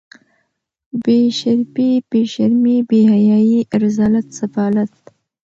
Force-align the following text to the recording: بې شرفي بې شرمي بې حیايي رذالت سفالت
بې 1.03 1.19
شرفي 1.39 1.89
بې 2.09 2.21
شرمي 2.33 2.77
بې 2.89 2.99
حیايي 3.11 3.59
رذالت 3.83 4.27
سفالت 4.39 4.93